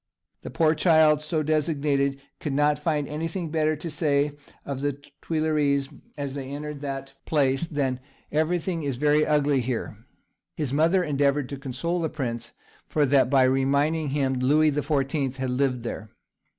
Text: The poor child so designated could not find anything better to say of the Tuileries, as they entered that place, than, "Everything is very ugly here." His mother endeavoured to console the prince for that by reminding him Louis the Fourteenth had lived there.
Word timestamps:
The 0.41 0.49
poor 0.49 0.73
child 0.73 1.21
so 1.21 1.43
designated 1.43 2.19
could 2.39 2.53
not 2.53 2.79
find 2.79 3.07
anything 3.07 3.51
better 3.51 3.75
to 3.75 3.91
say 3.91 4.31
of 4.65 4.81
the 4.81 4.93
Tuileries, 5.21 5.89
as 6.17 6.33
they 6.33 6.49
entered 6.49 6.81
that 6.81 7.13
place, 7.27 7.67
than, 7.67 7.99
"Everything 8.31 8.81
is 8.81 8.95
very 8.95 9.23
ugly 9.27 9.59
here." 9.61 10.03
His 10.55 10.73
mother 10.73 11.03
endeavoured 11.03 11.49
to 11.49 11.57
console 11.59 11.99
the 12.01 12.09
prince 12.09 12.53
for 12.87 13.05
that 13.05 13.29
by 13.29 13.43
reminding 13.43 14.09
him 14.09 14.33
Louis 14.33 14.71
the 14.71 14.81
Fourteenth 14.81 15.37
had 15.37 15.51
lived 15.51 15.83
there. 15.83 16.09